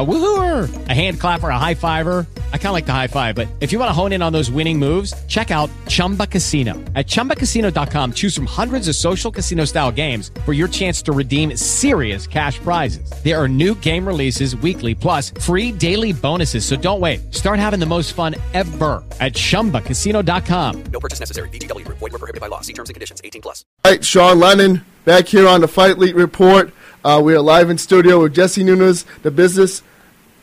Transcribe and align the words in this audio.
A 0.00 0.06
woohooer, 0.06 0.88
a 0.88 0.94
hand 0.94 1.20
clapper, 1.20 1.50
a 1.50 1.58
high 1.58 1.74
fiver. 1.74 2.26
I 2.54 2.56
kind 2.56 2.68
of 2.68 2.72
like 2.72 2.86
the 2.86 2.92
high 2.92 3.08
five, 3.08 3.34
but 3.34 3.48
if 3.60 3.70
you 3.70 3.78
want 3.78 3.90
to 3.90 3.92
hone 3.92 4.12
in 4.12 4.22
on 4.22 4.32
those 4.32 4.50
winning 4.50 4.78
moves, 4.78 5.12
check 5.26 5.50
out 5.50 5.68
Chumba 5.88 6.26
Casino. 6.26 6.72
At 6.94 7.06
ChumbaCasino.com, 7.06 8.14
choose 8.14 8.34
from 8.34 8.46
hundreds 8.46 8.88
of 8.88 8.94
social 8.94 9.30
casino 9.30 9.66
style 9.66 9.92
games 9.92 10.30
for 10.46 10.54
your 10.54 10.68
chance 10.68 11.02
to 11.02 11.12
redeem 11.12 11.54
serious 11.54 12.26
cash 12.26 12.60
prizes. 12.60 13.12
There 13.22 13.36
are 13.36 13.46
new 13.46 13.74
game 13.74 14.06
releases 14.06 14.56
weekly, 14.56 14.94
plus 14.94 15.32
free 15.40 15.70
daily 15.70 16.14
bonuses. 16.14 16.64
So 16.64 16.76
don't 16.76 17.00
wait. 17.00 17.34
Start 17.34 17.58
having 17.58 17.80
the 17.80 17.84
most 17.84 18.14
fun 18.14 18.36
ever 18.54 19.04
at 19.20 19.34
ChumbaCasino.com. 19.34 20.84
No 20.84 21.00
purchase 21.00 21.20
necessary. 21.20 21.50
VGW. 21.50 21.86
Void 21.86 22.00
were 22.00 22.08
prohibited 22.10 22.40
by 22.40 22.46
law. 22.46 22.62
See 22.62 22.72
terms 22.72 22.88
and 22.88 22.94
conditions. 22.94 23.20
18 23.22 23.42
plus. 23.42 23.66
All 23.84 23.90
right, 23.90 24.02
Sean 24.02 24.38
Lennon 24.38 24.82
back 25.04 25.26
here 25.26 25.46
on 25.46 25.60
the 25.60 25.68
Fight 25.68 25.98
League 25.98 26.16
Report. 26.16 26.72
Uh, 27.02 27.20
we 27.24 27.34
are 27.34 27.40
live 27.40 27.70
in 27.70 27.78
studio 27.78 28.20
with 28.20 28.34
Jesse 28.34 28.62
Nunes, 28.62 29.04
the 29.22 29.30
business, 29.30 29.82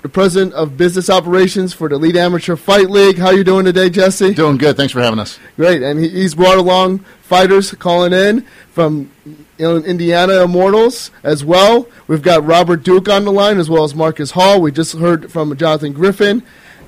the 0.07 0.13
president 0.13 0.53
of 0.53 0.77
business 0.77 1.09
operations 1.09 1.73
for 1.73 1.89
the 1.89 1.95
Elite 1.95 2.15
Amateur 2.15 2.55
Fight 2.55 2.89
League. 2.89 3.17
How 3.17 3.31
you 3.31 3.43
doing 3.43 3.65
today, 3.65 3.89
Jesse? 3.89 4.33
Doing 4.33 4.55
good. 4.57 4.77
Thanks 4.77 4.93
for 4.93 5.01
having 5.01 5.19
us. 5.19 5.37
Great, 5.57 5.83
and 5.83 5.99
he's 5.99 6.33
brought 6.33 6.57
along 6.57 6.99
fighters 7.21 7.73
calling 7.73 8.13
in 8.13 8.45
from 8.71 9.11
Indiana 9.59 10.43
Immortals 10.43 11.11
as 11.23 11.43
well. 11.43 11.89
We've 12.07 12.21
got 12.21 12.45
Robert 12.45 12.83
Duke 12.83 13.09
on 13.09 13.25
the 13.25 13.33
line 13.33 13.57
as 13.57 13.69
well 13.69 13.83
as 13.83 13.93
Marcus 13.93 14.31
Hall. 14.31 14.61
We 14.61 14.71
just 14.71 14.95
heard 14.95 15.29
from 15.29 15.53
Jonathan 15.57 15.91
Griffin. 15.91 16.41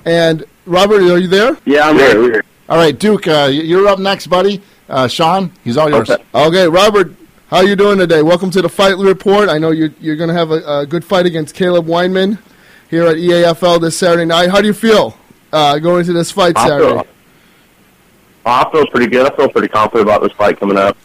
And 0.05 0.45
Robert, 0.65 1.01
are 1.01 1.17
you 1.17 1.27
there? 1.27 1.57
Yeah, 1.65 1.89
I'm 1.89 1.97
here. 1.97 2.41
All 2.69 2.77
right, 2.77 2.97
Duke, 2.97 3.27
uh, 3.27 3.49
you're 3.51 3.89
up 3.89 3.99
next, 3.99 4.27
buddy. 4.27 4.61
Uh, 4.87 5.09
Sean, 5.09 5.51
he's 5.65 5.75
all 5.75 5.89
yours. 5.89 6.09
Okay. 6.09 6.23
Okay, 6.33 6.67
Robert, 6.69 7.13
how 7.47 7.59
you 7.59 7.75
doing 7.75 7.97
today? 7.97 8.21
Welcome 8.21 8.49
to 8.51 8.61
the 8.61 8.69
Fight 8.69 8.97
Report. 8.97 9.49
I 9.49 9.57
know 9.57 9.71
you're, 9.71 9.91
you're 9.99 10.15
going 10.15 10.29
to 10.29 10.35
have 10.35 10.51
a, 10.51 10.79
a 10.79 10.85
good 10.85 11.03
fight 11.03 11.25
against 11.25 11.53
Caleb 11.53 11.85
Weinman 11.85 12.39
here 12.89 13.05
at 13.05 13.17
EAFL 13.17 13.81
this 13.81 13.97
Saturday 13.97 14.25
night. 14.25 14.49
How 14.49 14.61
do 14.61 14.67
you 14.67 14.73
feel 14.73 15.17
uh, 15.51 15.79
going 15.79 16.01
into 16.01 16.13
this 16.13 16.31
fight 16.31 16.57
I 16.57 16.67
Saturday? 16.67 16.89
feel, 16.89 17.07
I 18.45 18.71
feel 18.71 18.87
pretty 18.87 19.07
good. 19.07 19.31
I 19.31 19.35
feel 19.35 19.49
pretty 19.49 19.67
confident 19.67 20.09
about 20.09 20.21
this 20.21 20.31
fight 20.33 20.59
coming 20.59 20.77
up. 20.77 20.97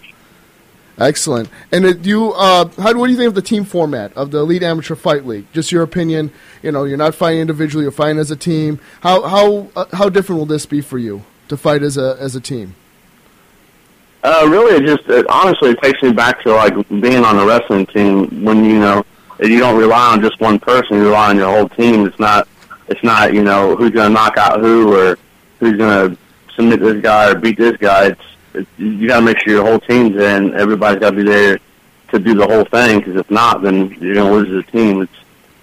Excellent. 0.96 1.48
And 1.72 1.84
it, 1.84 2.06
you, 2.06 2.32
uh, 2.32 2.68
how 2.76 2.94
what 2.94 3.06
do 3.06 3.12
you 3.12 3.18
think 3.18 3.28
of 3.28 3.34
the 3.34 3.42
team 3.42 3.64
format 3.64 4.12
of 4.16 4.30
the 4.30 4.38
Elite 4.38 4.62
Amateur 4.62 4.94
Fight 4.94 5.26
League? 5.26 5.46
Just 5.52 5.72
your 5.72 5.82
opinion. 5.82 6.30
You 6.62 6.70
know, 6.70 6.84
you're 6.84 6.96
not 6.96 7.14
fighting 7.14 7.40
individually; 7.40 7.82
you're 7.82 7.92
fighting 7.92 8.18
as 8.18 8.30
a 8.30 8.36
team. 8.36 8.78
How 9.00 9.22
how 9.22 9.68
uh, 9.74 9.86
how 9.92 10.08
different 10.08 10.38
will 10.38 10.46
this 10.46 10.66
be 10.66 10.80
for 10.80 10.98
you 10.98 11.24
to 11.48 11.56
fight 11.56 11.82
as 11.82 11.96
a 11.96 12.16
as 12.20 12.36
a 12.36 12.40
team? 12.40 12.76
Uh, 14.22 14.46
really, 14.48 14.76
it 14.76 14.86
just 14.86 15.08
it, 15.08 15.26
honestly, 15.28 15.70
it 15.70 15.82
takes 15.82 16.00
me 16.00 16.12
back 16.12 16.40
to 16.44 16.54
like 16.54 16.74
being 16.88 17.24
on 17.24 17.38
a 17.38 17.44
wrestling 17.44 17.86
team 17.86 18.44
when 18.44 18.64
you 18.64 18.78
know 18.78 19.04
you 19.40 19.58
don't 19.58 19.78
rely 19.78 20.12
on 20.12 20.20
just 20.20 20.40
one 20.40 20.58
person; 20.58 20.96
you 20.96 21.04
rely 21.04 21.30
on 21.30 21.36
your 21.36 21.54
whole 21.54 21.68
team. 21.68 22.06
It's 22.06 22.18
not 22.18 22.48
it's 22.88 23.02
not 23.02 23.34
you 23.34 23.42
know 23.42 23.76
who's 23.76 23.90
going 23.90 24.08
to 24.08 24.14
knock 24.14 24.36
out 24.36 24.60
who 24.60 24.94
or 24.94 25.18
who's 25.60 25.76
going 25.76 26.10
to 26.10 26.18
submit 26.54 26.80
this 26.80 27.02
guy 27.02 27.30
or 27.30 27.34
beat 27.34 27.58
this 27.58 27.76
guy. 27.76 28.08
It's, 28.54 28.68
you 28.78 29.08
got 29.08 29.20
to 29.20 29.26
make 29.26 29.38
sure 29.40 29.52
your 29.52 29.64
whole 29.64 29.80
team's 29.80 30.16
in. 30.16 30.54
Everybody's 30.54 31.00
got 31.00 31.10
to 31.10 31.16
be 31.16 31.24
there 31.24 31.58
to 32.10 32.18
do 32.18 32.34
the 32.34 32.46
whole 32.46 32.64
thing. 32.64 33.00
Because 33.00 33.16
if 33.16 33.30
not, 33.30 33.62
then 33.62 33.90
you're 34.00 34.14
going 34.14 34.44
to 34.44 34.50
lose 34.50 34.66
a 34.66 34.70
team. 34.70 35.02
It's 35.02 35.12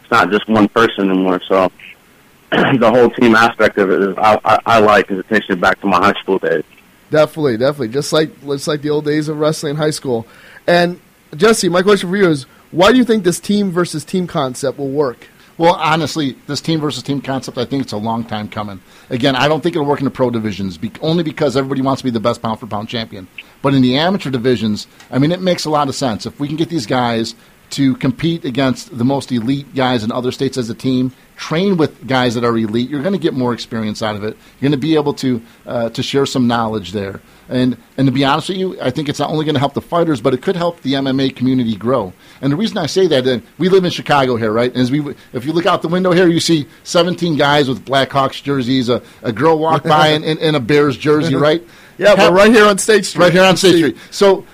it's 0.01 0.11
not 0.11 0.29
just 0.29 0.47
one 0.49 0.67
person 0.67 1.09
anymore. 1.09 1.39
So 1.47 1.71
the 2.51 2.91
whole 2.91 3.09
team 3.11 3.35
aspect 3.35 3.77
of 3.77 3.89
it 3.91 4.01
is 4.01 4.17
I, 4.17 4.37
I, 4.43 4.59
I 4.65 4.79
like 4.79 5.07
because 5.07 5.23
it 5.23 5.29
takes 5.29 5.47
me 5.47 5.55
back 5.55 5.79
to 5.81 5.87
my 5.87 5.97
high 5.97 6.19
school 6.19 6.37
days. 6.37 6.63
Definitely, 7.09 7.57
definitely. 7.57 7.89
Just 7.89 8.11
like 8.11 8.41
just 8.45 8.67
like 8.67 8.81
the 8.81 8.89
old 8.89 9.05
days 9.05 9.29
of 9.29 9.37
wrestling 9.37 9.71
in 9.71 9.77
high 9.77 9.91
school. 9.91 10.27
And 10.67 10.99
Jesse, 11.35 11.69
my 11.69 11.81
question 11.81 12.09
for 12.09 12.17
you 12.17 12.29
is: 12.29 12.45
Why 12.71 12.91
do 12.91 12.97
you 12.97 13.03
think 13.03 13.23
this 13.23 13.39
team 13.39 13.71
versus 13.71 14.05
team 14.05 14.27
concept 14.27 14.77
will 14.77 14.89
work? 14.89 15.27
Well, 15.57 15.75
honestly, 15.75 16.37
this 16.47 16.61
team 16.61 16.79
versus 16.79 17.03
team 17.03 17.21
concept, 17.21 17.57
I 17.57 17.65
think 17.65 17.83
it's 17.83 17.91
a 17.91 17.97
long 17.97 18.23
time 18.23 18.47
coming. 18.47 18.81
Again, 19.09 19.35
I 19.35 19.47
don't 19.47 19.61
think 19.61 19.75
it'll 19.75 19.85
work 19.85 19.99
in 19.99 20.05
the 20.05 20.11
pro 20.11 20.29
divisions, 20.29 20.79
only 21.01 21.23
because 21.23 21.57
everybody 21.57 21.81
wants 21.81 22.01
to 22.01 22.05
be 22.05 22.11
the 22.11 22.19
best 22.19 22.41
pound 22.41 22.59
for 22.59 22.67
pound 22.67 22.89
champion. 22.89 23.27
But 23.61 23.73
in 23.73 23.81
the 23.81 23.97
amateur 23.97 24.31
divisions, 24.31 24.87
I 25.11 25.19
mean, 25.19 25.31
it 25.31 25.41
makes 25.41 25.65
a 25.65 25.69
lot 25.69 25.89
of 25.89 25.95
sense. 25.95 26.25
If 26.25 26.39
we 26.39 26.47
can 26.47 26.55
get 26.55 26.69
these 26.69 26.85
guys 26.85 27.35
to 27.71 27.95
compete 27.97 28.43
against 28.43 28.97
the 28.97 29.05
most 29.05 29.31
elite 29.31 29.75
guys 29.75 30.03
in 30.03 30.11
other 30.11 30.31
states 30.31 30.57
as 30.57 30.69
a 30.69 30.75
team, 30.75 31.11
train 31.35 31.77
with 31.77 32.07
guys 32.07 32.35
that 32.35 32.43
are 32.43 32.57
elite, 32.57 32.89
you're 32.89 33.01
going 33.01 33.13
to 33.13 33.19
get 33.19 33.33
more 33.33 33.53
experience 33.53 34.01
out 34.01 34.15
of 34.15 34.23
it. 34.23 34.37
You're 34.59 34.69
going 34.69 34.79
to 34.79 34.87
be 34.87 34.95
able 34.95 35.13
to 35.15 35.41
uh, 35.65 35.89
to 35.89 36.03
share 36.03 36.25
some 36.25 36.47
knowledge 36.47 36.91
there. 36.91 37.21
And 37.51 37.77
and 37.97 38.07
to 38.07 38.11
be 38.11 38.23
honest 38.23 38.47
with 38.47 38.57
you, 38.57 38.81
I 38.81 38.89
think 38.91 39.09
it's 39.09 39.19
not 39.19 39.29
only 39.29 39.43
going 39.43 39.55
to 39.55 39.59
help 39.59 39.73
the 39.73 39.81
fighters, 39.81 40.21
but 40.21 40.33
it 40.33 40.41
could 40.41 40.55
help 40.55 40.81
the 40.81 40.93
MMA 40.93 41.35
community 41.35 41.75
grow. 41.75 42.13
And 42.41 42.51
the 42.51 42.55
reason 42.55 42.77
I 42.77 42.85
say 42.85 43.07
that, 43.07 43.27
uh, 43.27 43.39
we 43.57 43.67
live 43.67 43.83
in 43.83 43.91
Chicago 43.91 44.37
here, 44.37 44.51
right? 44.51 44.73
As 44.75 44.89
we, 44.89 45.13
if 45.33 45.45
you 45.45 45.51
look 45.51 45.65
out 45.65 45.81
the 45.81 45.89
window 45.89 46.11
here, 46.11 46.27
you 46.27 46.39
see 46.39 46.65
17 46.83 47.35
guys 47.35 47.67
with 47.67 47.85
Blackhawks 47.85 48.41
jerseys, 48.41 48.87
a, 48.87 49.03
a 49.21 49.33
girl 49.33 49.59
walk 49.59 49.83
by 49.83 50.09
in, 50.09 50.23
in, 50.23 50.37
in 50.37 50.55
a 50.55 50.61
Bears 50.61 50.95
jersey, 50.95 51.35
right? 51.47 51.61
Yeah, 51.97 52.15
but 52.15 52.31
right 52.31 52.51
here 52.51 52.65
on 52.65 52.77
State 52.77 53.05
Street, 53.05 53.21
right 53.21 53.33
here 53.33 53.43
on 53.43 53.57
State 53.57 53.77
Street. 53.77 53.97
So 54.11 54.45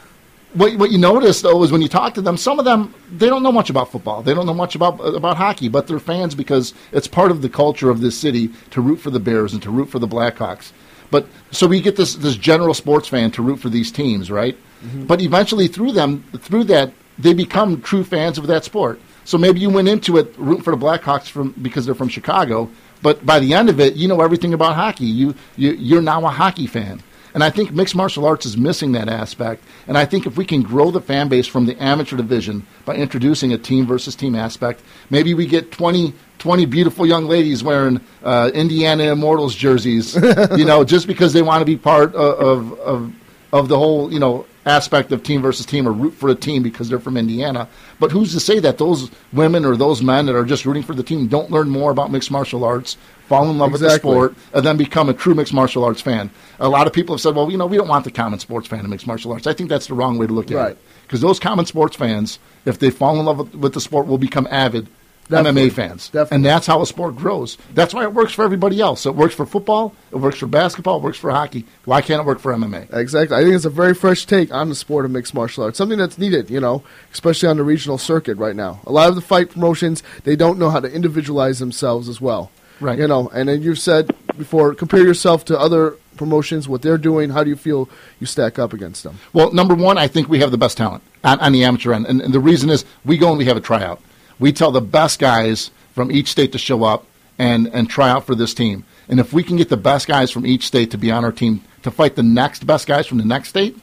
what 0.53 0.75
what 0.77 0.91
you 0.91 0.97
notice 0.97 1.41
though 1.41 1.61
is 1.63 1.71
when 1.71 1.81
you 1.81 1.87
talk 1.87 2.15
to 2.15 2.21
them, 2.21 2.35
some 2.35 2.57
of 2.57 2.65
them 2.65 2.93
they 3.11 3.27
don't 3.27 3.43
know 3.43 3.51
much 3.51 3.69
about 3.69 3.91
football. 3.91 4.23
They 4.23 4.33
don't 4.33 4.45
know 4.45 4.53
much 4.53 4.75
about 4.75 4.99
about 4.99 5.37
hockey, 5.37 5.69
but 5.69 5.87
they're 5.87 5.99
fans 5.99 6.33
because 6.35 6.73
it's 6.91 7.07
part 7.07 7.31
of 7.31 7.41
the 7.41 7.49
culture 7.49 7.89
of 7.89 8.01
this 8.01 8.17
city 8.17 8.49
to 8.71 8.81
root 8.81 8.97
for 8.97 9.11
the 9.11 9.19
Bears 9.19 9.53
and 9.53 9.61
to 9.63 9.69
root 9.69 9.89
for 9.89 9.99
the 9.99 10.07
Blackhawks. 10.07 10.71
But 11.09 11.27
so 11.51 11.67
we 11.67 11.81
get 11.81 11.95
this 11.95 12.15
this 12.15 12.35
general 12.35 12.73
sports 12.73 13.07
fan 13.07 13.31
to 13.31 13.41
root 13.41 13.59
for 13.59 13.69
these 13.69 13.91
teams, 13.91 14.29
right? 14.29 14.57
Mm-hmm. 14.83 15.05
But 15.05 15.21
eventually 15.21 15.67
through 15.67 15.93
them 15.93 16.23
through 16.39 16.65
that 16.65 16.91
they 17.17 17.33
become 17.33 17.81
true 17.81 18.03
fans 18.03 18.37
of 18.37 18.47
that 18.47 18.63
sport. 18.63 18.99
So 19.25 19.37
maybe 19.37 19.59
you 19.59 19.69
went 19.69 19.87
into 19.87 20.17
it 20.17 20.33
rooting 20.37 20.63
for 20.63 20.75
the 20.75 20.77
Blackhawks 20.77 21.27
from 21.29 21.53
because 21.61 21.85
they're 21.85 21.95
from 21.95 22.09
Chicago, 22.09 22.69
but 23.01 23.25
by 23.25 23.39
the 23.39 23.53
end 23.53 23.69
of 23.69 23.79
it, 23.79 23.95
you 23.95 24.07
know 24.07 24.21
everything 24.21 24.53
about 24.53 24.75
hockey. 24.75 25.05
You, 25.05 25.35
you 25.55 25.71
you're 25.71 26.01
now 26.01 26.25
a 26.25 26.29
hockey 26.29 26.67
fan. 26.67 27.01
And 27.37 27.43
I 27.43 27.51
think 27.51 27.71
mixed 27.71 27.93
martial 27.93 28.25
arts 28.25 28.47
is 28.47 28.57
missing 28.57 28.93
that 28.93 29.07
aspect. 29.07 29.63
And 29.87 29.95
I 29.95 30.05
think 30.05 30.25
if 30.25 30.37
we 30.37 30.43
can 30.43 30.63
grow 30.63 30.89
the 30.89 30.99
fan 30.99 31.29
base 31.29 31.45
from 31.45 31.67
the 31.67 31.79
amateur 31.79 32.17
division 32.17 32.65
by 32.83 32.95
introducing 32.95 33.53
a 33.53 33.59
team 33.59 33.85
versus 33.85 34.15
team 34.15 34.33
aspect, 34.33 34.81
maybe 35.11 35.35
we 35.35 35.45
get 35.45 35.71
20, 35.71 36.15
20 36.39 36.65
beautiful 36.65 37.05
young 37.05 37.25
ladies 37.25 37.63
wearing 37.63 38.01
uh, 38.23 38.49
Indiana 38.55 39.11
Immortals 39.11 39.53
jerseys, 39.53 40.15
you 40.57 40.65
know, 40.65 40.83
just 40.83 41.05
because 41.05 41.31
they 41.33 41.43
want 41.43 41.61
to 41.61 41.65
be 41.65 41.77
part 41.77 42.15
of, 42.15 42.39
of, 42.39 42.79
of, 42.79 43.13
of 43.53 43.67
the 43.67 43.77
whole, 43.77 44.11
you 44.11 44.17
know, 44.17 44.47
aspect 44.67 45.11
of 45.11 45.23
team 45.23 45.41
versus 45.41 45.65
team 45.65 45.87
or 45.87 45.91
root 45.91 46.13
for 46.13 46.29
a 46.29 46.35
team 46.35 46.61
because 46.61 46.89
they're 46.89 46.99
from 46.99 47.17
Indiana. 47.17 47.67
But 47.99 48.11
who's 48.11 48.33
to 48.33 48.39
say 48.39 48.59
that 48.59 48.77
those 48.77 49.09
women 49.33 49.65
or 49.65 49.75
those 49.77 50.01
men 50.01 50.25
that 50.25 50.35
are 50.35 50.45
just 50.45 50.65
rooting 50.65 50.83
for 50.83 50.93
the 50.93 51.03
team 51.03 51.27
don't 51.27 51.49
learn 51.49 51.69
more 51.69 51.91
about 51.91 52.11
mixed 52.11 52.29
martial 52.31 52.63
arts, 52.63 52.97
fall 53.27 53.49
in 53.49 53.57
love 53.57 53.71
with 53.71 53.81
the 53.81 53.89
sport, 53.91 54.35
and 54.53 54.65
then 54.65 54.77
become 54.77 55.09
a 55.09 55.13
true 55.13 55.33
mixed 55.33 55.53
martial 55.53 55.83
arts 55.83 56.01
fan? 56.01 56.29
A 56.59 56.67
lot 56.69 56.85
of 56.87 56.93
people 56.93 57.15
have 57.15 57.21
said, 57.21 57.35
well, 57.35 57.49
you 57.49 57.57
know, 57.57 57.65
we 57.65 57.77
don't 57.77 57.87
want 57.87 58.03
the 58.05 58.11
common 58.11 58.39
sports 58.39 58.67
fan 58.67 58.81
of 58.81 58.89
mixed 58.89 59.07
martial 59.07 59.31
arts. 59.31 59.47
I 59.47 59.53
think 59.53 59.69
that's 59.69 59.87
the 59.87 59.93
wrong 59.93 60.17
way 60.17 60.27
to 60.27 60.33
look 60.33 60.51
at 60.51 60.57
Right. 60.57 60.71
it. 60.71 60.77
Because 61.03 61.21
those 61.21 61.39
common 61.39 61.65
sports 61.65 61.95
fans, 61.95 62.37
if 62.65 62.79
they 62.79 62.89
fall 62.89 63.17
in 63.19 63.25
love 63.25 63.55
with 63.55 63.73
the 63.73 63.81
sport, 63.81 64.07
will 64.07 64.17
become 64.17 64.47
avid 64.51 64.87
Definitely. 65.29 65.69
MMA 65.69 65.73
fans. 65.73 66.09
Definitely. 66.09 66.35
And 66.35 66.45
that's 66.45 66.67
how 66.67 66.81
a 66.81 66.85
sport 66.85 67.15
grows. 67.15 67.57
That's 67.73 67.93
why 67.93 68.03
it 68.03 68.13
works 68.13 68.33
for 68.33 68.43
everybody 68.43 68.79
else. 68.79 69.05
It 69.05 69.15
works 69.15 69.35
for 69.35 69.45
football, 69.45 69.93
it 70.11 70.17
works 70.17 70.37
for 70.37 70.47
basketball, 70.47 70.97
it 70.97 71.03
works 71.03 71.17
for 71.17 71.31
hockey. 71.31 71.65
Why 71.85 72.01
can't 72.01 72.21
it 72.21 72.25
work 72.25 72.39
for 72.39 72.53
MMA? 72.53 72.93
Exactly. 72.93 73.35
I 73.35 73.41
think 73.41 73.55
it's 73.55 73.65
a 73.65 73.69
very 73.69 73.93
fresh 73.93 74.25
take 74.25 74.53
on 74.53 74.69
the 74.69 74.75
sport 74.75 75.05
of 75.05 75.11
mixed 75.11 75.33
martial 75.33 75.63
arts. 75.63 75.77
Something 75.77 75.97
that's 75.97 76.17
needed, 76.17 76.49
you 76.49 76.59
know, 76.59 76.83
especially 77.11 77.49
on 77.49 77.57
the 77.57 77.63
regional 77.63 77.97
circuit 77.97 78.37
right 78.37 78.55
now. 78.55 78.79
A 78.85 78.91
lot 78.91 79.09
of 79.09 79.15
the 79.15 79.21
fight 79.21 79.49
promotions, 79.49 80.01
they 80.23 80.35
don't 80.35 80.57
know 80.57 80.69
how 80.69 80.79
to 80.79 80.91
individualize 80.91 81.59
themselves 81.59 82.07
as 82.07 82.21
well. 82.21 82.51
Right. 82.79 82.99
You 82.99 83.07
know, 83.07 83.29
and 83.29 83.49
then 83.49 83.61
you've 83.61 83.79
said 83.79 84.15
before, 84.37 84.75
compare 84.75 85.03
yourself 85.03 85.45
to 85.45 85.59
other 85.59 85.95
promotions, 86.15 86.67
what 86.67 86.81
they're 86.81 86.97
doing. 86.97 87.29
How 87.29 87.43
do 87.43 87.49
you 87.49 87.55
feel 87.55 87.89
you 88.19 88.27
stack 88.27 88.59
up 88.59 88.73
against 88.73 89.03
them? 89.03 89.19
Well, 89.33 89.51
number 89.51 89.75
one, 89.75 89.97
I 89.97 90.07
think 90.07 90.29
we 90.29 90.39
have 90.39 90.51
the 90.51 90.57
best 90.57 90.77
talent 90.77 91.03
on, 91.23 91.39
on 91.39 91.51
the 91.51 91.63
amateur 91.63 91.93
end. 91.93 92.05
And, 92.05 92.21
and 92.21 92.33
the 92.33 92.39
reason 92.39 92.69
is 92.69 92.85
we 93.05 93.17
go 93.17 93.29
and 93.29 93.37
we 93.37 93.45
have 93.45 93.57
a 93.57 93.61
tryout. 93.61 94.01
We 94.39 94.51
tell 94.51 94.71
the 94.71 94.81
best 94.81 95.19
guys 95.19 95.71
from 95.93 96.11
each 96.11 96.29
state 96.29 96.51
to 96.51 96.57
show 96.57 96.83
up 96.83 97.05
and, 97.39 97.67
and 97.67 97.89
try 97.89 98.09
out 98.09 98.25
for 98.25 98.35
this 98.35 98.53
team. 98.53 98.83
And 99.09 99.19
if 99.19 99.33
we 99.33 99.43
can 99.43 99.57
get 99.57 99.69
the 99.69 99.77
best 99.77 100.07
guys 100.07 100.31
from 100.31 100.45
each 100.45 100.65
state 100.65 100.91
to 100.91 100.97
be 100.97 101.11
on 101.11 101.23
our 101.23 101.31
team 101.31 101.63
to 101.83 101.91
fight 101.91 102.15
the 102.15 102.23
next 102.23 102.65
best 102.65 102.87
guys 102.87 103.07
from 103.07 103.17
the 103.17 103.25
next 103.25 103.49
state, 103.49 103.77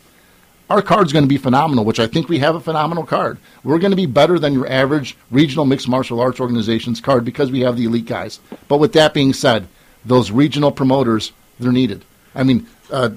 our 0.71 0.83
card's 0.83 1.13
going 1.13 1.25
to 1.25 1.29
be 1.29 1.37
phenomenal, 1.37 1.85
which 1.85 2.01
I 2.01 2.07
think 2.07 2.29
we 2.29 2.39
have 2.39 2.55
a 2.55 2.61
phenomenal 2.61 3.05
card. 3.05 3.39
We're 3.63 3.79
going 3.79 3.93
to 3.93 3.97
be 3.97 4.07
better 4.07 4.39
than 4.39 4.53
your 4.53 4.71
average 4.71 5.17
regional 5.31 5.65
mixed 5.67 5.89
martial 5.89 6.21
arts 6.21 6.41
organization's 6.41 7.01
card 7.01 7.25
because 7.25 7.51
we 7.51 7.61
have 7.61 7.77
the 7.77 7.85
elite 7.85 8.07
guys. 8.07 8.41
But 8.69 8.79
with 8.79 8.93
that 8.95 9.15
being 9.15 9.33
said, 9.33 9.69
those 10.05 10.31
regional 10.31 10.73
promoters, 10.73 11.33
they're 11.59 11.73
needed. 11.73 12.05
I 12.35 12.43
mean, 12.45 12.67
uh, 12.91 13.11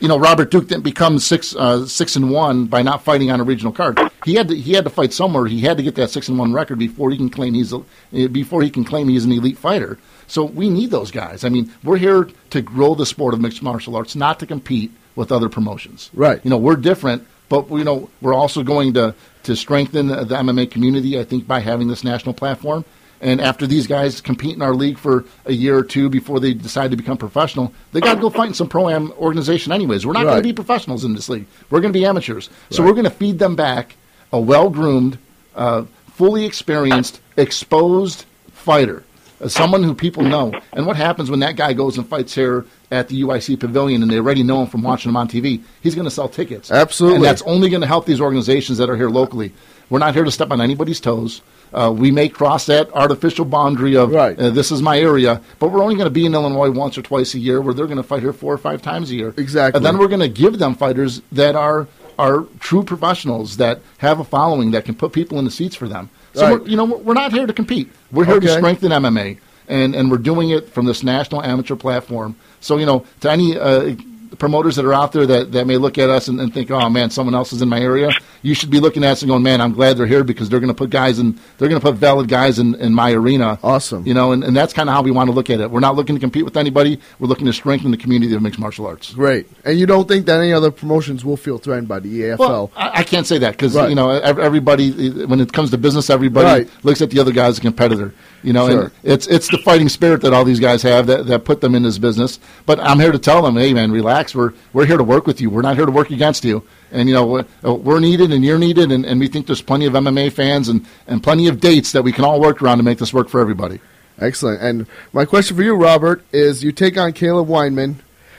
you 0.00 0.08
know, 0.08 0.18
Robert 0.18 0.50
Duke 0.50 0.68
didn't 0.68 0.84
become 0.84 1.18
six 1.18 1.54
uh, 1.56 1.86
six 1.86 2.16
and 2.16 2.30
one 2.30 2.66
by 2.66 2.82
not 2.82 3.02
fighting 3.02 3.30
on 3.30 3.40
a 3.40 3.44
regional 3.44 3.72
card. 3.72 3.98
He 4.24 4.34
had 4.34 4.48
to 4.48 4.56
he 4.56 4.72
had 4.72 4.84
to 4.84 4.90
fight 4.90 5.12
somewhere. 5.12 5.46
He 5.46 5.60
had 5.60 5.76
to 5.76 5.82
get 5.82 5.94
that 5.94 6.10
six 6.10 6.28
and 6.28 6.38
one 6.38 6.52
record 6.52 6.78
before 6.78 7.10
he 7.10 7.16
can 7.16 7.30
claim 7.30 7.54
he's 7.54 7.72
a, 7.72 7.82
before 8.28 8.62
he 8.62 8.70
can 8.70 8.84
claim 8.84 9.08
he's 9.08 9.24
an 9.24 9.32
elite 9.32 9.58
fighter. 9.58 9.98
So 10.26 10.44
we 10.44 10.68
need 10.68 10.90
those 10.90 11.10
guys. 11.10 11.44
I 11.44 11.48
mean, 11.48 11.72
we're 11.84 11.98
here 11.98 12.28
to 12.50 12.60
grow 12.60 12.94
the 12.94 13.06
sport 13.06 13.32
of 13.32 13.40
mixed 13.40 13.62
martial 13.62 13.96
arts, 13.96 14.16
not 14.16 14.40
to 14.40 14.46
compete 14.46 14.90
with 15.14 15.32
other 15.32 15.48
promotions. 15.48 16.10
Right. 16.12 16.40
You 16.44 16.50
know, 16.50 16.58
we're 16.58 16.76
different, 16.76 17.26
but 17.48 17.70
you 17.70 17.84
know, 17.84 18.10
we're 18.20 18.34
also 18.34 18.62
going 18.62 18.94
to 18.94 19.14
to 19.44 19.56
strengthen 19.56 20.08
the, 20.08 20.24
the 20.24 20.34
MMA 20.34 20.70
community. 20.70 21.18
I 21.18 21.24
think 21.24 21.46
by 21.46 21.60
having 21.60 21.88
this 21.88 22.04
national 22.04 22.34
platform. 22.34 22.84
And 23.20 23.40
after 23.40 23.66
these 23.66 23.86
guys 23.86 24.20
compete 24.20 24.56
in 24.56 24.62
our 24.62 24.74
league 24.74 24.98
for 24.98 25.24
a 25.46 25.52
year 25.52 25.76
or 25.78 25.82
two 25.82 26.08
before 26.10 26.38
they 26.38 26.52
decide 26.52 26.90
to 26.90 26.96
become 26.96 27.16
professional, 27.16 27.72
they 27.92 28.00
got 28.00 28.14
to 28.14 28.20
go 28.20 28.28
fight 28.30 28.48
in 28.48 28.54
some 28.54 28.68
pro 28.68 28.88
am 28.90 29.12
organization 29.12 29.72
anyways. 29.72 30.04
We're 30.06 30.12
not 30.12 30.24
going 30.24 30.36
to 30.36 30.42
be 30.42 30.52
professionals 30.52 31.04
in 31.04 31.14
this 31.14 31.28
league. 31.28 31.46
We're 31.70 31.80
going 31.80 31.92
to 31.92 31.98
be 31.98 32.04
amateurs. 32.04 32.50
So 32.70 32.82
Right. 32.82 32.88
we're 32.88 32.94
going 32.94 33.04
to 33.04 33.10
feed 33.10 33.38
them 33.38 33.56
back 33.56 33.96
a 34.32 34.40
well 34.40 34.68
groomed, 34.70 35.18
uh, 35.54 35.84
fully 36.12 36.44
experienced, 36.44 37.20
exposed 37.36 38.24
fighter, 38.52 39.02
uh, 39.40 39.48
someone 39.48 39.82
who 39.82 39.94
people 39.94 40.22
know. 40.22 40.52
And 40.72 40.86
what 40.86 40.96
happens 40.96 41.30
when 41.30 41.40
that 41.40 41.56
guy 41.56 41.72
goes 41.72 41.96
and 41.96 42.06
fights 42.06 42.34
here 42.34 42.66
at 42.90 43.08
the 43.08 43.22
UIC 43.22 43.58
Pavilion 43.60 44.02
and 44.02 44.10
they 44.10 44.16
already 44.18 44.42
know 44.42 44.62
him 44.62 44.66
from 44.68 44.82
watching 44.82 45.10
him 45.10 45.16
on 45.16 45.28
TV? 45.28 45.62
He's 45.82 45.94
going 45.94 46.04
to 46.06 46.10
sell 46.10 46.28
tickets. 46.28 46.70
Absolutely. 46.70 47.16
And 47.16 47.24
that's 47.24 47.42
only 47.42 47.70
going 47.70 47.80
to 47.82 47.86
help 47.86 48.04
these 48.06 48.20
organizations 48.20 48.78
that 48.78 48.90
are 48.90 48.96
here 48.96 49.08
locally. 49.10 49.52
We're 49.88 49.98
not 50.00 50.14
here 50.14 50.24
to 50.24 50.30
step 50.30 50.50
on 50.50 50.60
anybody's 50.60 51.00
toes. 51.00 51.42
Uh, 51.72 51.92
we 51.96 52.10
may 52.10 52.28
cross 52.28 52.66
that 52.66 52.92
artificial 52.94 53.44
boundary 53.44 53.96
of 53.96 54.10
Right. 54.12 54.38
uh, 54.38 54.50
this 54.50 54.70
is 54.72 54.80
my 54.82 54.98
area, 54.98 55.40
but 55.58 55.70
we're 55.70 55.82
only 55.82 55.94
going 55.96 56.06
to 56.06 56.10
be 56.10 56.24
in 56.26 56.34
Illinois 56.34 56.70
once 56.70 56.96
or 56.96 57.02
twice 57.02 57.34
a 57.34 57.38
year, 57.38 57.60
where 57.60 57.74
they're 57.74 57.86
going 57.86 57.96
to 57.96 58.02
fight 58.02 58.22
here 58.22 58.32
four 58.32 58.52
or 58.54 58.58
five 58.58 58.82
times 58.82 59.10
a 59.10 59.14
year. 59.14 59.34
Exactly. 59.36 59.76
And 59.78 59.84
then 59.84 59.98
we're 59.98 60.08
going 60.08 60.20
to 60.20 60.28
give 60.28 60.58
them 60.58 60.74
fighters 60.74 61.22
that 61.32 61.54
are 61.56 61.86
are 62.18 62.44
true 62.60 62.82
professionals 62.82 63.58
that 63.58 63.78
have 63.98 64.18
a 64.20 64.24
following 64.24 64.70
that 64.70 64.86
can 64.86 64.94
put 64.94 65.12
people 65.12 65.38
in 65.38 65.44
the 65.44 65.50
seats 65.50 65.76
for 65.76 65.86
them. 65.86 66.08
So 66.32 66.42
Right. 66.42 66.60
we're, 66.62 66.66
you 66.68 66.76
know 66.76 66.84
we're 66.84 66.96
we're 66.98 67.14
not 67.14 67.32
here 67.32 67.46
to 67.46 67.52
compete. 67.52 67.92
We're 68.10 68.24
here 68.24 68.40
to 68.40 68.48
strengthen 68.48 68.90
MMA, 68.90 69.36
and 69.68 69.94
and 69.94 70.10
we're 70.10 70.16
doing 70.18 70.50
it 70.50 70.68
from 70.70 70.86
this 70.86 71.02
national 71.02 71.42
amateur 71.42 71.76
platform. 71.76 72.34
So 72.60 72.78
you 72.78 72.86
know 72.86 73.04
to 73.20 73.30
any. 73.30 73.58
Uh, 73.58 73.94
Promoters 74.38 74.76
that 74.76 74.84
are 74.84 74.92
out 74.94 75.12
there 75.12 75.26
that, 75.26 75.52
that 75.52 75.66
may 75.66 75.76
look 75.76 75.98
at 75.98 76.10
us 76.10 76.28
and, 76.28 76.40
and 76.40 76.52
think, 76.52 76.70
oh 76.70 76.88
man, 76.90 77.10
someone 77.10 77.34
else 77.34 77.52
is 77.52 77.62
in 77.62 77.68
my 77.68 77.80
area. 77.80 78.10
You 78.42 78.54
should 78.54 78.70
be 78.70 78.80
looking 78.80 79.02
at 79.04 79.12
us 79.12 79.22
and 79.22 79.28
going, 79.28 79.42
man, 79.42 79.60
I'm 79.60 79.72
glad 79.72 79.96
they're 79.96 80.06
here 80.06 80.22
because 80.24 80.48
they're 80.48 80.60
going 80.60 80.68
to 80.68 80.74
put 80.74 80.90
guys 80.90 81.18
in, 81.18 81.38
they're 81.58 81.68
going 81.68 81.80
to 81.80 81.84
put 81.86 81.96
valid 81.96 82.28
guys 82.28 82.58
in, 82.58 82.74
in 82.76 82.92
my 82.94 83.12
arena. 83.12 83.58
Awesome. 83.62 84.06
You 84.06 84.14
know, 84.14 84.32
and, 84.32 84.44
and 84.44 84.56
that's 84.56 84.72
kind 84.72 84.88
of 84.88 84.94
how 84.94 85.02
we 85.02 85.10
want 85.10 85.28
to 85.28 85.32
look 85.32 85.50
at 85.50 85.60
it. 85.60 85.70
We're 85.70 85.80
not 85.80 85.96
looking 85.96 86.14
to 86.16 86.20
compete 86.20 86.44
with 86.44 86.56
anybody. 86.56 87.00
We're 87.18 87.28
looking 87.28 87.46
to 87.46 87.52
strengthen 87.52 87.90
the 87.90 87.96
community 87.96 88.34
of 88.34 88.42
mixed 88.42 88.58
martial 88.60 88.86
arts. 88.86 89.12
Great. 89.14 89.48
And 89.64 89.78
you 89.78 89.86
don't 89.86 90.06
think 90.08 90.26
that 90.26 90.40
any 90.40 90.52
other 90.52 90.70
promotions 90.70 91.24
will 91.24 91.36
feel 91.36 91.58
threatened 91.58 91.88
by 91.88 91.98
the 92.00 92.20
EAFL? 92.20 92.38
Well, 92.38 92.70
I, 92.76 93.00
I 93.00 93.02
can't 93.04 93.26
say 93.26 93.38
that 93.38 93.52
because 93.52 93.74
Right. 93.74 93.88
you 93.88 93.94
know 93.94 94.10
everybody 94.10 95.24
when 95.26 95.40
it 95.40 95.52
comes 95.52 95.70
to 95.70 95.78
business, 95.78 96.10
everybody 96.10 96.46
Right. 96.64 96.84
looks 96.84 97.02
at 97.02 97.10
the 97.10 97.18
other 97.20 97.32
guy 97.32 97.46
as 97.46 97.58
a 97.58 97.60
competitor. 97.60 98.12
You 98.42 98.52
know, 98.52 98.68
Sure. 98.68 98.82
and 98.82 98.90
it's 99.02 99.26
it's 99.26 99.48
the 99.48 99.58
fighting 99.58 99.88
spirit 99.88 100.20
that 100.22 100.32
all 100.32 100.44
these 100.44 100.60
guys 100.60 100.82
have 100.82 101.06
that, 101.08 101.26
that 101.26 101.44
put 101.44 101.60
them 101.60 101.74
in 101.74 101.82
this 101.82 101.98
business. 101.98 102.38
But 102.64 102.78
I'm 102.80 103.00
here 103.00 103.10
to 103.12 103.18
tell 103.18 103.42
them, 103.42 103.56
hey 103.56 103.72
man, 103.74 103.90
relax. 103.90 104.25
We're 104.34 104.52
we're 104.72 104.86
here 104.86 104.96
to 104.96 105.04
work 105.04 105.26
with 105.26 105.40
you. 105.40 105.50
We're 105.50 105.62
not 105.62 105.76
here 105.76 105.86
to 105.86 105.92
work 105.92 106.10
against 106.10 106.44
you. 106.44 106.62
And 106.92 107.08
you 107.08 107.14
know 107.14 107.26
we're, 107.26 107.72
we're 107.74 108.00
needed 108.00 108.32
and 108.32 108.44
you're 108.44 108.58
needed, 108.58 108.92
and, 108.92 109.04
and 109.04 109.20
we 109.20 109.28
think 109.28 109.46
there's 109.46 109.62
plenty 109.62 109.86
of 109.86 109.92
MMA 109.94 110.32
fans 110.32 110.68
and, 110.68 110.86
and 111.06 111.22
plenty 111.22 111.48
of 111.48 111.60
dates 111.60 111.92
that 111.92 112.02
we 112.02 112.12
can 112.12 112.24
all 112.24 112.40
work 112.40 112.62
around 112.62 112.78
to 112.78 112.82
make 112.84 112.98
this 112.98 113.12
work 113.12 113.28
for 113.28 113.40
everybody. 113.40 113.80
Excellent. 114.18 114.62
And 114.62 114.86
my 115.12 115.24
question 115.24 115.56
for 115.56 115.62
you, 115.62 115.74
Robert, 115.74 116.24
is 116.32 116.64
you 116.64 116.72
take 116.72 116.96
on 116.96 117.12
Caleb 117.12 117.48
Weinman, 117.48 117.96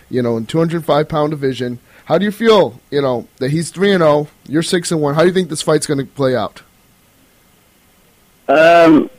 you 0.10 0.22
know, 0.22 0.38
in 0.38 0.46
205 0.46 1.08
pound 1.08 1.32
division. 1.32 1.80
How 2.06 2.18
do 2.18 2.26
you 2.26 2.32
feel, 2.32 2.80
you 2.90 3.02
know, 3.02 3.28
that 3.38 3.52
he's 3.52 3.70
3 3.70 3.92
and 3.92 4.02
0, 4.02 4.28
you're 4.48 4.64
6 4.64 4.92
and 4.92 5.02
1? 5.02 5.16
How 5.16 5.22
do 5.22 5.28
you 5.28 5.34
think 5.34 5.50
this 5.50 5.62
fight's 5.62 5.86
going 5.86 6.00
to 6.00 6.06
play 6.06 6.36
out? 6.36 6.62
Um, 8.48 9.10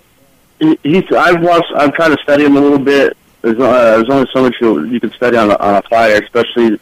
he- 0.59 0.79
he's. 0.83 1.05
I've 1.13 1.43
watched. 1.43 1.71
I've 1.77 1.93
tried 1.95 2.09
to 2.09 2.19
study 2.23 2.45
him 2.45 2.57
a 2.57 2.61
little 2.61 2.79
bit. 2.79 3.17
There's, 3.43 3.59
uh, 3.59 3.97
there's 3.97 4.11
only 4.11 4.29
so 4.33 4.43
much 4.43 4.57
you, 4.61 4.85
you 4.85 5.01
can 5.01 5.13
study 5.13 5.37
on 5.37 5.51
a, 5.51 5.57
on 5.57 5.77
a 5.77 5.83
fighter, 5.83 6.23
especially 6.23 6.81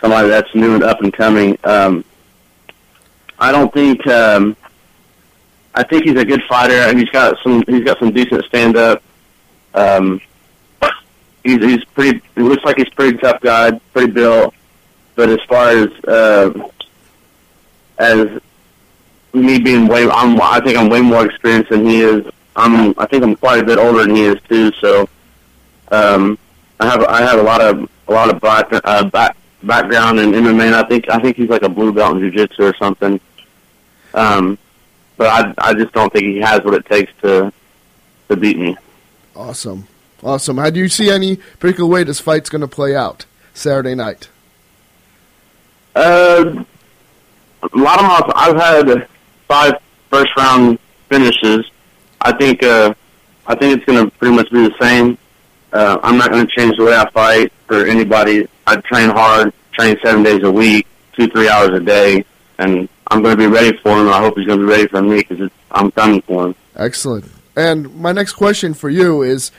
somebody 0.00 0.28
that's 0.28 0.54
new 0.54 0.74
and 0.74 0.82
up 0.82 1.00
and 1.02 1.12
coming. 1.12 1.58
Um, 1.64 2.04
I 3.38 3.52
don't 3.52 3.72
think. 3.72 4.06
Um, 4.06 4.56
I 5.74 5.84
think 5.84 6.04
he's 6.04 6.16
a 6.16 6.24
good 6.24 6.42
fighter, 6.48 6.74
and 6.74 6.98
he's 6.98 7.10
got 7.10 7.36
some. 7.42 7.62
He's 7.66 7.84
got 7.84 7.98
some 7.98 8.12
decent 8.12 8.44
stand 8.46 8.76
up. 8.76 9.02
Um, 9.74 10.20
he's 11.44 11.62
he's 11.62 11.84
pretty. 11.84 12.20
He 12.34 12.42
looks 12.42 12.64
like 12.64 12.78
he's 12.78 12.88
pretty 12.90 13.18
tough 13.18 13.40
guy, 13.40 13.78
pretty 13.92 14.12
built. 14.12 14.54
But 15.14 15.28
as 15.28 15.40
far 15.48 15.68
as 15.68 15.88
uh, 16.04 16.68
as 17.98 18.40
me 19.32 19.58
being 19.58 19.86
way, 19.86 20.08
I'm, 20.08 20.40
I 20.40 20.60
think 20.60 20.78
I'm 20.78 20.88
way 20.88 21.00
more 21.00 21.26
experienced 21.26 21.70
than 21.70 21.86
he 21.86 22.00
is. 22.00 22.24
I'm, 22.56 22.94
I 22.98 23.06
think 23.06 23.22
I'm 23.22 23.36
quite 23.36 23.60
a 23.60 23.64
bit 23.64 23.78
older 23.78 24.02
than 24.02 24.16
he 24.16 24.24
is 24.24 24.40
too. 24.48 24.72
So, 24.80 25.08
um, 25.90 26.38
I 26.80 26.86
have, 26.86 27.04
I 27.04 27.22
have 27.22 27.38
a 27.38 27.42
lot 27.42 27.60
of, 27.60 27.90
a 28.08 28.12
lot 28.12 28.34
of 28.34 28.40
back, 28.40 28.68
uh, 28.72 29.04
back, 29.04 29.36
background 29.62 30.20
in 30.20 30.32
MMA. 30.32 30.66
And 30.66 30.74
I 30.74 30.84
think, 30.84 31.10
I 31.10 31.18
think 31.18 31.36
he's 31.36 31.48
like 31.48 31.62
a 31.62 31.68
blue 31.68 31.92
belt 31.92 32.16
in 32.16 32.20
jiu-jitsu 32.20 32.62
or 32.62 32.74
something. 32.76 33.20
Um, 34.14 34.58
but 35.16 35.26
I, 35.26 35.54
I 35.70 35.74
just 35.74 35.92
don't 35.92 36.12
think 36.12 36.24
he 36.24 36.38
has 36.38 36.62
what 36.62 36.74
it 36.74 36.86
takes 36.86 37.12
to, 37.22 37.52
to 38.28 38.36
beat 38.36 38.58
me. 38.58 38.76
Awesome. 39.34 39.86
Awesome. 40.22 40.58
How 40.58 40.70
do 40.70 40.80
you 40.80 40.88
see 40.88 41.10
any 41.10 41.36
particular 41.58 41.88
way 41.88 42.04
this 42.04 42.20
fight's 42.20 42.50
going 42.50 42.60
to 42.60 42.68
play 42.68 42.96
out 42.96 43.26
Saturday 43.54 43.94
night? 43.94 44.28
Uh, 45.94 46.64
a 47.62 47.76
lot 47.76 47.98
of 47.98 48.04
my, 48.04 48.32
I've 48.34 48.56
had 48.56 49.08
five 49.46 49.74
first 50.10 50.36
round 50.36 50.78
finishes. 51.08 51.70
I 52.20 52.32
think 52.32 52.62
uh, 52.62 52.94
I 53.46 53.54
think 53.54 53.76
it's 53.76 53.84
going 53.84 54.04
to 54.04 54.16
pretty 54.18 54.34
much 54.34 54.50
be 54.50 54.68
the 54.68 54.74
same. 54.80 55.18
Uh, 55.72 55.98
I'm 56.02 56.16
not 56.16 56.30
going 56.30 56.46
to 56.46 56.52
change 56.56 56.76
the 56.76 56.84
way 56.84 56.94
I 56.94 57.08
fight 57.10 57.52
for 57.66 57.86
anybody. 57.86 58.48
I 58.66 58.76
train 58.76 59.10
hard, 59.10 59.52
train 59.72 59.96
seven 60.02 60.22
days 60.22 60.42
a 60.42 60.50
week, 60.50 60.86
two 61.12 61.28
three 61.28 61.48
hours 61.48 61.70
a 61.70 61.80
day, 61.80 62.24
and 62.58 62.88
I'm 63.08 63.22
going 63.22 63.36
to 63.36 63.42
be 63.42 63.46
ready 63.46 63.76
for 63.78 63.90
him. 63.90 64.08
I 64.08 64.20
hope 64.20 64.36
he's 64.36 64.46
going 64.46 64.60
to 64.60 64.66
be 64.66 64.70
ready 64.70 64.86
for 64.88 65.02
me 65.02 65.18
because 65.18 65.50
I'm 65.70 65.90
coming 65.90 66.22
for 66.22 66.46
him. 66.46 66.54
Excellent. 66.76 67.26
And 67.56 67.94
my 67.96 68.12
next 68.12 68.34
question 68.34 68.72
for 68.72 68.88
you 68.88 69.22
is 69.22 69.50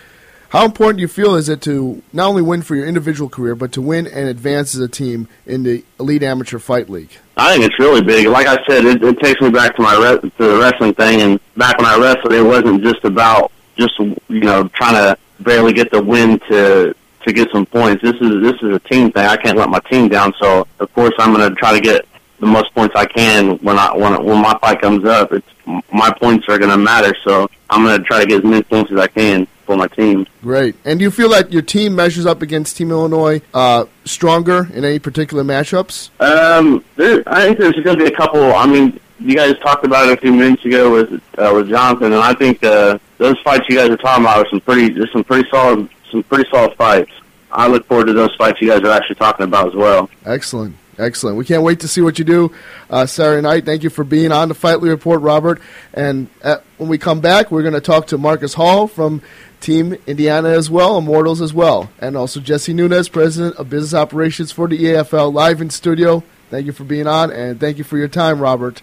how 0.50 0.66
important 0.66 0.98
do 0.98 1.02
you 1.02 1.08
feel 1.08 1.36
is 1.36 1.48
it 1.48 1.62
to 1.64 2.02
not 2.12 2.28
only 2.28 2.42
win 2.42 2.64
for 2.64 2.76
your 2.76 2.88
individual 2.88 3.30
career, 3.30 3.56
but 3.56 3.72
to 3.74 3.82
win 3.82 4.08
and 4.08 4.28
advance 4.28 4.74
as 4.74 4.82
a 4.82 4.88
team 4.88 5.28
in 5.46 5.64
the 5.64 5.84
Elite 6.00 6.24
Amateur 6.24 6.58
Fight 6.58 6.90
League? 6.90 7.12
I 7.38 7.54
think 7.54 7.66
it's 7.66 7.78
really 7.78 8.02
big. 8.02 8.28
Like 8.28 8.48
I 8.48 8.58
said, 8.68 8.86
it, 8.86 9.04
it 9.04 9.20
takes 9.20 9.40
me 9.42 9.52
back 9.52 9.76
to 9.76 9.82
my 9.82 9.96
re- 9.96 10.30
to 10.30 10.44
the 10.44 10.58
wrestling 10.58 10.96
thing, 10.96 11.22
and 11.22 11.40
back 11.56 11.78
when 11.78 11.86
I 11.86 12.00
wrestled, 12.00 12.34
it 12.34 12.42
wasn't 12.42 12.84
just 12.84 13.04
about 13.04 13.52
just 13.78 13.98
you 14.00 14.40
know 14.40 14.68
trying 14.70 14.96
to 14.96 15.18
barely 15.42 15.74
get 15.74 15.92
the 15.92 16.02
win 16.02 16.40
to 16.50 16.96
to 17.26 17.34
get 17.34 17.50
some 17.52 17.66
points. 17.66 18.02
This 18.02 18.16
is 18.16 18.42
this 18.42 18.56
is 18.62 18.76
a 18.76 18.80
team 18.80 19.12
thing. 19.12 19.26
I 19.26 19.38
can't 19.38 19.58
let 19.58 19.70
my 19.70 19.80
team 19.92 20.08
down. 20.08 20.34
So 20.40 20.68
of 20.80 20.94
course 20.94 21.14
I'm 21.20 21.34
going 21.34 21.50
to 21.50 21.56
try 21.56 21.74
to 21.74 21.82
get 21.82 22.06
the 22.40 22.46
most 22.46 22.74
points 22.74 22.96
I 22.96 23.06
can 23.06 23.58
when 23.58 23.78
I 23.78 23.96
when 23.96 24.24
when 24.24 24.42
my 24.42 24.58
fight 24.60 24.82
comes 24.82 25.06
up. 25.06 25.32
It's 25.34 25.48
my 25.92 26.12
points 26.20 26.48
are 26.50 26.58
going 26.58 26.72
to 26.72 26.78
matter. 26.78 27.16
So 27.24 27.50
I'm 27.70 27.84
going 27.84 27.98
to 27.98 28.04
try 28.04 28.22
to 28.22 28.26
get 28.26 28.40
as 28.40 28.44
many 28.44 28.64
points 28.64 28.92
as 28.92 29.00
I 29.00 29.08
can 29.08 29.48
for 29.66 29.76
my 29.78 29.88
team. 29.88 30.26
Great. 30.42 30.76
And 30.84 30.98
do 30.98 31.04
you 31.04 31.12
feel 31.12 31.30
that 31.30 31.54
your 31.54 31.62
team 31.62 31.96
measures 31.96 32.26
up 32.26 32.42
against 32.42 32.78
Team 32.78 32.90
Illinois 32.90 33.42
uh, 33.54 33.86
stronger 34.04 34.68
in 34.74 34.84
any 34.84 34.98
particular 34.98 35.44
matchups? 35.44 36.10
Um, 36.20 36.84
there, 36.96 37.22
I 37.28 37.46
think 37.46 37.60
there's 37.60 37.76
going 37.84 38.00
to 38.00 38.04
be 38.04 38.12
a 38.12 38.18
couple. 38.18 38.56
I 38.56 38.66
mean, 38.66 39.00
you 39.20 39.36
guys 39.36 39.58
talked 39.60 39.86
about 39.86 40.10
it 40.10 40.18
a 40.18 40.22
few 40.22 40.34
minutes 40.34 40.66
ago 40.66 40.92
with 40.92 41.22
uh, 41.38 41.52
with 41.54 41.70
Jonathan, 41.70 42.14
and 42.14 42.22
I 42.22 42.34
think 42.34 42.64
uh, 42.64 42.98
those 43.20 43.40
fights 43.44 43.66
you 43.70 43.76
guys 43.76 43.90
are 43.90 43.98
talking 43.98 44.24
about 44.26 44.46
are 44.46 44.50
some 44.50 44.62
pretty. 44.62 44.90
There's 44.92 45.12
some 45.12 45.24
pretty 45.24 45.48
solid, 45.50 45.88
some 46.12 46.24
pretty 46.24 46.50
solid 46.50 46.76
fights. 46.76 47.12
I 47.52 47.68
look 47.68 47.86
forward 47.86 48.08
to 48.08 48.14
those 48.14 48.34
fights 48.36 48.62
you 48.62 48.70
guys 48.70 48.82
are 48.82 48.92
actually 48.92 49.16
talking 49.16 49.44
about 49.44 49.68
as 49.68 49.76
well. 49.76 50.10
Excellent. 50.26 50.76
Excellent. 50.98 51.38
We 51.38 51.46
can't 51.46 51.64
wait 51.64 51.80
to 51.80 51.88
see 51.88 52.02
what 52.02 52.20
you 52.20 52.26
do 52.26 52.52
uh, 52.90 53.06
Saturday 53.06 53.42
night. 53.42 53.66
Thank 53.66 53.84
you 53.84 53.90
for 53.90 54.04
being 54.04 54.34
on 54.34 54.50
the 54.50 54.54
Fight 54.54 54.82
League 54.82 54.92
Report, 54.92 55.22
Robert. 55.22 55.62
And 55.94 56.28
uh 56.44 56.58
when 56.78 56.90
we 56.90 56.98
come 56.98 57.22
back, 57.22 57.52
we're 57.52 57.62
going 57.62 57.74
to 57.74 57.82
talk 57.82 58.08
to 58.08 58.18
Marcus 58.18 58.54
Hall 58.54 58.88
from 58.88 59.22
Team 59.62 59.96
Indiana 60.08 60.50
as 60.50 60.70
well, 60.70 60.98
Immortals 60.98 61.42
as 61.42 61.54
well, 61.54 61.90
and 62.00 62.16
also 62.16 62.40
Jesse 62.40 62.74
Nunez, 62.74 63.10
President 63.10 63.56
of 63.58 63.70
Business 63.70 63.94
Operations 63.94 64.52
for 64.52 64.68
the 64.68 64.78
EAFL, 64.78 65.34
live 65.34 65.60
in 65.60 65.70
studio. 65.70 66.24
Thank 66.50 66.66
you 66.66 66.72
for 66.72 66.86
being 66.86 67.06
on, 67.08 67.32
and 67.32 67.60
thank 67.60 67.78
you 67.78 67.84
for 67.84 67.98
your 67.98 68.08
time, 68.08 68.40
Robert. 68.40 68.82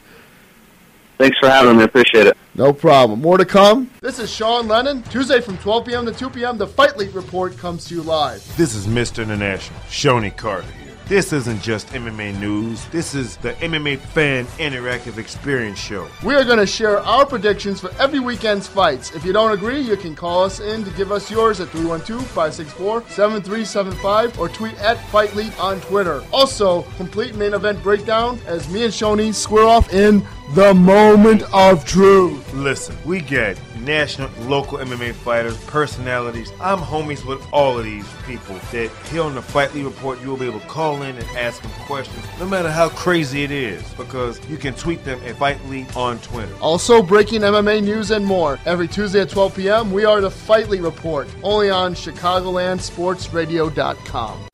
Thanks 1.19 1.39
for 1.39 1.49
having 1.49 1.79
me. 1.79 1.85
Appreciate 1.85 2.27
it. 2.27 2.37
No 2.55 2.73
problem. 2.73 3.21
More 3.23 3.39
to 3.39 3.45
come. 3.45 3.91
This 4.01 4.19
is 4.19 4.31
Sean 4.33 4.69
Lennon. 4.69 5.03
Tuesday 5.05 5.41
from 5.41 5.57
12 5.59 5.87
p.m. 5.87 6.07
to 6.07 6.13
2 6.13 6.31
p.m., 6.31 6.59
the 6.59 6.67
Fight 6.67 6.97
League 6.97 7.15
Report 7.15 7.57
comes 7.57 7.87
to 7.87 7.95
you 7.95 8.03
live. 8.03 8.43
This 8.57 8.75
is 8.75 8.87
Mr. 8.87 9.23
International, 9.23 9.79
Shoney 9.89 10.37
Carter 10.37 10.71
here. 10.73 10.86
This 11.09 11.33
isn't 11.33 11.63
just 11.63 11.87
MMA 11.91 12.37
news. 12.41 12.85
This 12.87 13.15
is 13.15 13.37
the 13.37 13.53
MMA 13.53 13.99
Fan 13.99 14.45
Interactive 14.59 15.19
Experience 15.19 15.79
Show. 15.79 16.09
We 16.25 16.35
are 16.35 16.45
going 16.45 16.59
to 16.59 16.67
share 16.67 16.99
our 16.99 17.25
predictions 17.25 17.81
for 17.81 17.93
every 18.01 18.19
weekend's 18.19 18.67
fights. 18.67 19.15
If 19.15 19.25
you 19.25 19.33
don't 19.33 19.53
agree, 19.53 19.81
you 19.81 19.97
can 19.97 20.17
call 20.17 20.43
us 20.43 20.59
in 20.59 20.83
to 20.83 20.91
give 20.91 21.13
us 21.13 21.31
yours 21.31 21.61
at 21.61 21.69
312-564-7375 21.69 24.37
or 24.37 24.49
tweet 24.49 24.75
at 24.81 24.99
Fight 25.11 25.33
League 25.37 25.53
on 25.61 25.81
Twitter. 25.83 26.25
Also, 26.33 26.83
complete 26.97 27.37
main 27.37 27.55
event 27.55 27.81
breakdown 27.85 28.41
as 28.49 28.69
me 28.69 28.83
and 28.83 28.93
Shoney 28.93 29.33
square 29.33 29.63
off 29.63 29.93
in 29.93 30.27
the 30.57 30.75
moment 30.75 31.45
of 31.55 31.85
truth. 31.85 32.53
Listen, 32.53 32.97
we 33.05 33.21
get 33.21 33.57
national, 33.87 34.29
local 34.43 34.77
MMA 34.79 35.15
fighters, 35.15 35.57
personalities. 35.67 36.53
I'm 36.61 36.81
homies 36.81 37.25
with 37.25 37.43
all 37.53 37.79
of 37.79 37.85
these 37.85 38.05
people 38.27 38.57
that 38.73 38.91
here 39.11 39.23
on 39.23 39.35
the 39.35 39.41
Fight 39.41 39.75
League 39.75 39.87
Report, 39.87 40.21
you 40.21 40.29
will 40.29 40.37
be 40.37 40.45
able 40.47 40.61
to 40.61 40.67
call 40.67 41.01
in 41.03 41.17
and 41.17 41.25
ask 41.37 41.63
them 41.63 41.71
questions, 41.87 42.23
no 42.39 42.45
matter 42.47 42.71
how 42.71 42.91
crazy 42.91 43.43
it 43.45 43.51
is, 43.51 43.83
because 43.95 44.39
you 44.51 44.59
can 44.59 44.75
tweet 44.75 45.03
them 45.05 45.19
at 45.25 45.37
Fight 45.37 45.65
League 45.67 45.89
on 45.97 46.19
Twitter. 46.19 46.53
Also, 46.61 47.03
breaking 47.03 47.41
MMA 47.41 47.83
news 47.83 48.11
and 48.11 48.27
more. 48.27 48.59
Every 48.67 48.89
Tuesday 48.89 49.21
at 49.21 49.31
12 49.31 49.57
p.m., 49.57 49.93
we 49.93 50.05
are 50.05 50.21
the 50.21 50.31
Fight 50.31 50.69
League 50.69 50.83
Report, 50.83 51.27
only 51.43 51.71
on 51.71 51.95
ChicagolandSportsRadio.com. 51.95 54.49